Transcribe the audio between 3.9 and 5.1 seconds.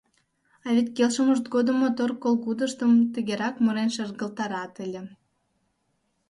шергылтарат ыле: